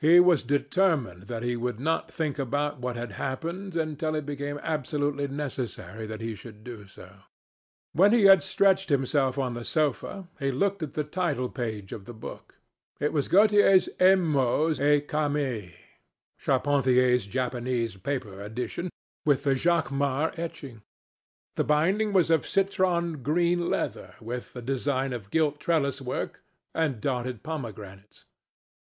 He 0.00 0.18
was 0.18 0.42
determined 0.42 1.28
that 1.28 1.44
he 1.44 1.54
would 1.56 1.78
not 1.78 2.10
think 2.10 2.40
about 2.40 2.80
what 2.80 2.96
had 2.96 3.12
happened 3.12 3.76
until 3.76 4.16
it 4.16 4.26
became 4.26 4.58
absolutely 4.64 5.28
necessary 5.28 6.06
that 6.08 6.20
he 6.20 6.34
should 6.34 6.64
do 6.64 6.88
so. 6.88 7.18
When 7.92 8.12
he 8.12 8.24
had 8.24 8.42
stretched 8.42 8.88
himself 8.88 9.38
on 9.38 9.54
the 9.54 9.62
sofa, 9.64 10.26
he 10.40 10.50
looked 10.50 10.82
at 10.82 10.94
the 10.94 11.04
title 11.04 11.48
page 11.48 11.92
of 11.92 12.04
the 12.04 12.12
book. 12.12 12.56
It 12.98 13.12
was 13.12 13.28
Gautier's 13.28 13.88
"Émaux 14.00 14.80
et 14.80 15.06
Camées", 15.06 15.72
Charpentier's 16.36 17.24
Japanese 17.24 17.96
paper 17.96 18.40
edition, 18.42 18.90
with 19.24 19.44
the 19.44 19.54
Jacquemart 19.54 20.36
etching. 20.36 20.82
The 21.54 21.62
binding 21.62 22.12
was 22.12 22.28
of 22.28 22.44
citron 22.48 23.22
green 23.22 23.70
leather, 23.70 24.16
with 24.20 24.56
a 24.56 24.62
design 24.62 25.12
of 25.12 25.30
gilt 25.30 25.60
trellis 25.60 26.02
work 26.02 26.42
and 26.74 27.00
dotted 27.00 27.44
pomegranates. 27.44 28.24